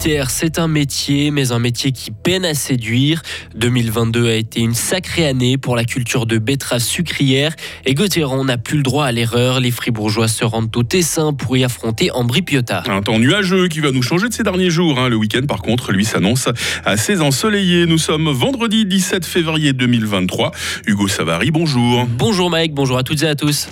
[0.00, 3.20] C'est un métier, mais un métier qui peine à séduire.
[3.56, 7.54] 2022 a été une sacrée année pour la culture de betterave sucrière
[7.84, 9.60] et Gauthieron n'a plus le droit à l'erreur.
[9.60, 12.84] Les Fribourgeois se rendent au Tessin pour y affronter Ambri Piotta.
[12.86, 14.98] Un temps nuageux qui va nous changer de ces derniers jours.
[14.98, 15.08] Hein.
[15.08, 16.48] Le week-end, par contre, lui s'annonce
[16.84, 17.86] assez ensoleillé.
[17.86, 20.52] Nous sommes vendredi 17 février 2023.
[20.86, 22.06] Hugo Savary, bonjour.
[22.06, 23.68] Bonjour Mike, bonjour à toutes et à tous.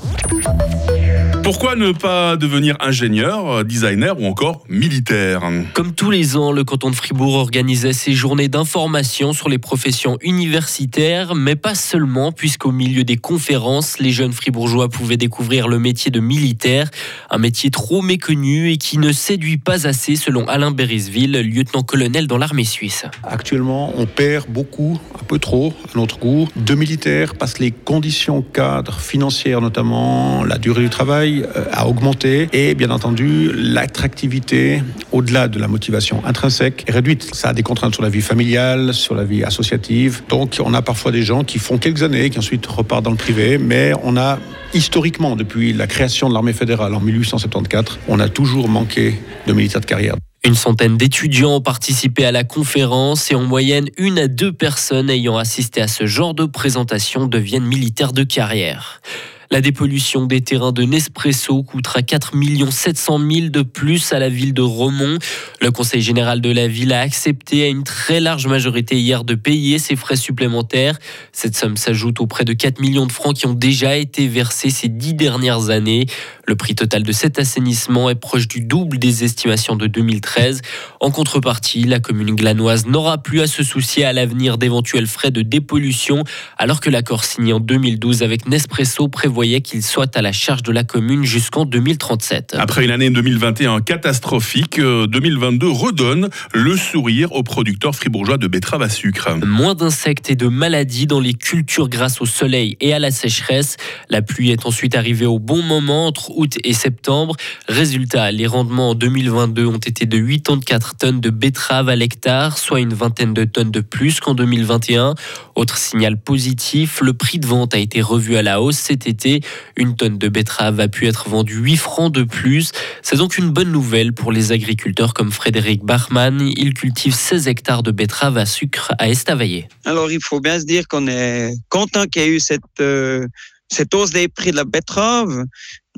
[1.47, 6.91] Pourquoi ne pas devenir ingénieur, designer ou encore militaire Comme tous les ans, le canton
[6.91, 13.05] de Fribourg organisait ses journées d'information sur les professions universitaires, mais pas seulement, puisqu'au milieu
[13.05, 16.91] des conférences, les jeunes fribourgeois pouvaient découvrir le métier de militaire,
[17.31, 22.39] un métier trop méconnu et qui ne séduit pas assez selon Alain Berisville, lieutenant-colonel dans
[22.39, 23.07] l'armée suisse.
[23.23, 27.71] Actuellement, on perd beaucoup, un peu trop, à notre goût, de militaires parce que les
[27.71, 34.83] conditions cadres financières notamment, la durée du travail, euh, a augmenté et bien entendu l'attractivité
[35.13, 37.35] au-delà de la motivation intrinsèque est réduite.
[37.35, 40.23] Ça a des contraintes sur la vie familiale, sur la vie associative.
[40.29, 43.17] Donc on a parfois des gens qui font quelques années, qui ensuite repartent dans le
[43.17, 44.39] privé, mais on a
[44.75, 49.15] historiquement, depuis la création de l'armée fédérale en 1874, on a toujours manqué
[49.47, 50.17] de militaires de carrière.
[50.45, 55.11] Une centaine d'étudiants ont participé à la conférence et en moyenne, une à deux personnes
[55.11, 59.01] ayant assisté à ce genre de présentation deviennent militaires de carrière.
[59.51, 62.33] La dépollution des terrains de Nespresso coûtera 4
[62.71, 65.19] 700 000 de plus à la ville de Romont.
[65.61, 69.35] Le Conseil général de la ville a accepté à une très large majorité hier de
[69.35, 70.99] payer ces frais supplémentaires.
[71.33, 74.71] Cette somme s'ajoute aux près de 4 millions de francs qui ont déjà été versés
[74.71, 76.07] ces dix dernières années.
[76.47, 80.63] Le prix total de cet assainissement est proche du double des estimations de 2013.
[81.01, 85.43] En contrepartie, la commune glanoise n'aura plus à se soucier à l'avenir d'éventuels frais de
[85.43, 86.25] dépollution,
[86.59, 90.63] alors que l'accord signé en 2012 avec Nespresso prévoit voyait qu'il soit à la charge
[90.63, 92.57] de la commune jusqu'en 2037.
[92.59, 98.81] Après une année 2021 catastrophique, 2022 euh, redonne le sourire aux producteurs fribourgeois de betteraves
[98.81, 99.29] à sucre.
[99.45, 103.77] Moins d'insectes et de maladies dans les cultures grâce au soleil et à la sécheresse.
[104.09, 107.37] La pluie est ensuite arrivée au bon moment entre août et septembre.
[107.69, 112.81] Résultat, les rendements en 2022 ont été de 84 tonnes de betteraves à l'hectare, soit
[112.81, 115.15] une vingtaine de tonnes de plus qu'en 2021.
[115.55, 119.41] Autre signal positif, le prix de vente a été revu à la hausse cet été
[119.77, 122.73] une tonne de betterave a pu être vendue 8 francs de plus.
[123.03, 126.41] C'est donc une bonne nouvelle pour les agriculteurs comme Frédéric Bachmann.
[126.57, 129.69] Il cultive 16 hectares de betteraves à sucre à Estavayer.
[129.85, 133.27] Alors il faut bien se dire qu'on est content qu'il y ait eu cette, euh,
[133.69, 135.45] cette hausse des prix de la betterave.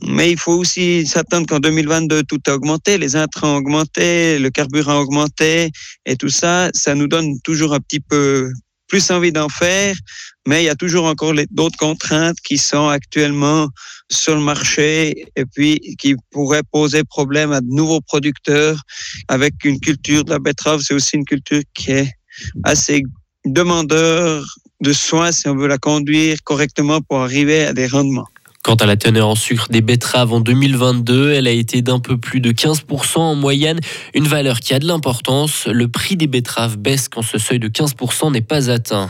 [0.07, 4.51] Mais il faut aussi s'attendre qu'en 2022, tout a augmenté, les intrants ont augmenté, le
[4.51, 5.71] carburant a augmenté,
[6.07, 8.51] et tout ça, ça nous donne toujours un petit peu
[8.89, 9.95] plus envie d'en faire,
[10.47, 13.69] mais il y a toujours encore d'autres contraintes qui sont actuellement
[14.11, 18.81] sur le marché et puis qui pourraient poser problème à de nouveaux producteurs
[19.29, 20.81] avec une culture de la betterave.
[20.81, 22.11] C'est aussi une culture qui est
[22.65, 23.03] assez
[23.45, 24.45] demandeur
[24.81, 28.29] de soins si on veut la conduire correctement pour arriver à des rendements.
[28.69, 32.19] Quant à la teneur en sucre des betteraves en 2022, elle a été d'un peu
[32.19, 33.81] plus de 15% en moyenne,
[34.13, 35.67] une valeur qui a de l'importance.
[35.67, 39.09] Le prix des betteraves baisse quand ce seuil de 15% n'est pas atteint.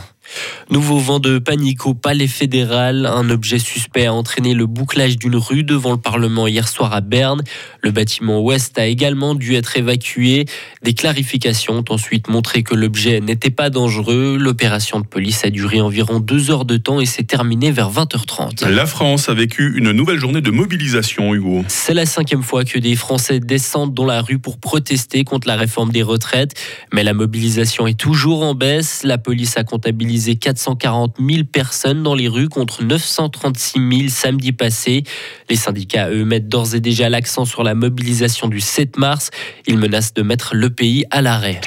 [0.69, 3.05] Nouveau vent de panique au palais fédéral.
[3.07, 7.01] Un objet suspect a entraîné le bouclage d'une rue devant le Parlement hier soir à
[7.01, 7.41] Berne.
[7.81, 10.45] Le bâtiment ouest a également dû être évacué.
[10.83, 14.37] Des clarifications ont ensuite montré que l'objet n'était pas dangereux.
[14.39, 18.67] L'opération de police a duré environ deux heures de temps et s'est terminée vers 20h30.
[18.67, 21.63] La France a vécu une nouvelle journée de mobilisation, Hugo.
[21.67, 25.55] C'est la cinquième fois que des Français descendent dans la rue pour protester contre la
[25.55, 26.53] réforme des retraites.
[26.93, 29.01] Mais la mobilisation est toujours en baisse.
[29.03, 35.03] La police a comptabilisé 440 000 personnes dans les rues contre 936 000 samedi passé.
[35.49, 39.31] Les syndicats, eux, mettent d'ores et déjà l'accent sur la mobilisation du 7 mars.
[39.67, 41.61] Ils menacent de mettre le pays à l'arrêt.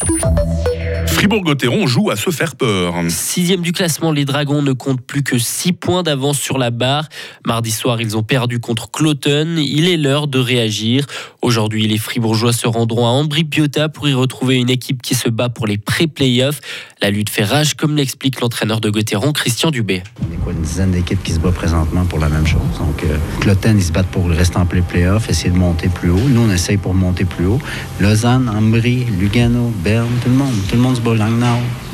[1.22, 2.94] Fribourg-Gotteron joue à se faire peur.
[3.06, 7.08] Sixième du classement, les Dragons ne comptent plus que six points d'avance sur la barre.
[7.46, 9.54] Mardi soir, ils ont perdu contre Cloton.
[9.56, 11.06] Il est l'heure de réagir.
[11.40, 15.48] Aujourd'hui, les Fribourgeois se rendront à Ambri-Piotta pour y retrouver une équipe qui se bat
[15.48, 16.60] pour les pré-playoffs.
[17.00, 20.02] La lutte fait rage, comme l'explique l'entraîneur de Gotteron, Christian Dubé.
[20.22, 22.62] Il y a quoi, une dizaine d'équipes qui se battent présentement pour la même chose.
[22.80, 26.10] Donc, euh, Cloton, ils se battent pour le restant en play-playoff, essayer de monter plus
[26.10, 26.18] haut.
[26.18, 27.60] Nous, on essaye pour monter plus haut.
[28.00, 30.54] Lausanne, Ambri, Lugano, Berne, tout le monde.
[30.68, 31.11] Tout le monde se bat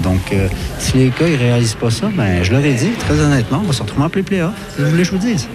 [0.03, 0.49] donc, euh,
[0.79, 3.67] si les gars ne réalisent pas ça, ben, je leur ai dit, très honnêtement, on
[3.67, 4.53] va se retrouver en play-playoff.
[4.76, 5.49] C'est ce que je vous dise.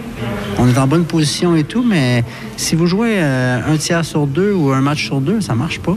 [0.58, 2.24] On est en bonne position et tout, mais
[2.58, 5.80] si vous jouez euh, un tiers sur deux ou un match sur deux, ça marche
[5.80, 5.96] pas.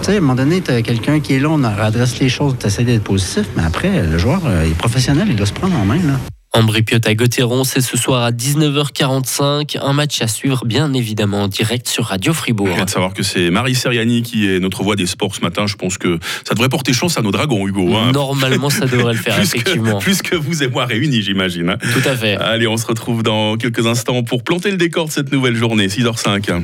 [0.00, 2.28] Tu sais, à un moment donné, tu as quelqu'un qui est là, on adresse les
[2.28, 5.52] choses, tu essaies d'être positif, mais après, le joueur, euh, est professionnel, il doit se
[5.52, 5.96] prendre en main.
[5.96, 6.37] Là.
[6.58, 9.78] Ambry à Gauthieron, c'est ce soir à 19h45.
[9.80, 12.84] Un match à suivre, bien évidemment, en direct sur Radio Fribourg.
[12.84, 15.68] de savoir que c'est Marie Seriani qui est notre voix des sports ce matin.
[15.68, 17.94] Je pense que ça devrait porter chance à nos dragons, Hugo.
[17.94, 18.10] Hein.
[18.10, 19.98] Normalement, ça devrait le faire, plus effectivement.
[19.98, 21.70] Que, plus que vous et moi réunis, j'imagine.
[21.70, 21.78] Hein.
[21.80, 22.34] Tout à fait.
[22.34, 25.86] Allez, on se retrouve dans quelques instants pour planter le décor de cette nouvelle journée,
[25.86, 26.60] 6h05.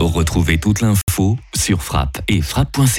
[0.00, 2.90] Retrouvez toute l'info sur frappe et frappe.ca.